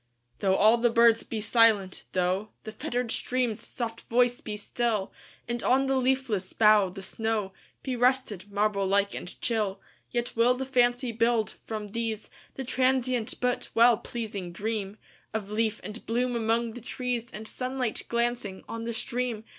Though 0.39 0.55
all 0.55 0.79
the 0.79 0.89
birds 0.89 1.21
be 1.21 1.41
silent,—thoughThe 1.41 2.73
fettered 2.73 3.11
stream's 3.11 3.63
soft 3.63 4.01
voice 4.09 4.41
be 4.41 4.57
still, 4.57 5.13
And 5.47 5.61
on 5.61 5.85
the 5.85 5.95
leafless 5.95 6.53
bough 6.53 6.89
the 6.89 7.01
snowBe 7.03 7.99
rested, 7.99 8.51
marble 8.51 8.87
like 8.87 9.13
and 9.13 9.39
chill,—Yet 9.41 10.35
will 10.35 10.55
the 10.55 10.65
fancy 10.65 11.11
build, 11.11 11.53
from 11.67 11.89
these, 11.89 12.31
The 12.55 12.63
transient 12.63 13.39
but 13.39 13.69
well 13.75 13.99
pleasing 13.99 14.51
dreamOf 14.51 14.97
leaf 15.49 15.79
and 15.83 16.03
bloom 16.07 16.35
among 16.35 16.73
the 16.73 16.81
trees, 16.81 17.27
And 17.31 17.47
sunlight 17.47 18.01
glancing 18.07 18.63
on 18.67 18.85
the 18.85 18.93
stream. 18.93 19.43